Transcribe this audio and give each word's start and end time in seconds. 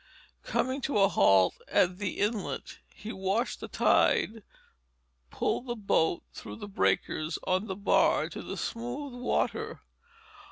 Coming 0.41 0.81
to 0.81 0.97
a 0.97 1.07
halt 1.07 1.53
at 1.67 1.99
the 1.99 2.17
inlet, 2.21 2.79
he 2.91 3.13
watched 3.13 3.59
the 3.59 3.67
tide 3.67 4.41
pull 5.29 5.61
the 5.61 5.75
boat 5.75 6.23
through 6.33 6.55
the 6.55 6.67
breakers 6.67 7.37
on 7.45 7.67
the 7.67 7.75
bar 7.75 8.27
to 8.29 8.41
the 8.41 8.57
smooth 8.57 9.13
water. 9.13 9.81